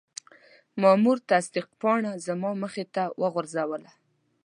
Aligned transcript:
مامور 0.81 1.17
تصدیق 1.31 1.67
پاڼه 1.81 2.11
زما 2.27 2.51
مخې 2.63 2.85
ته 2.95 3.03
وغورځوله. 3.21 3.91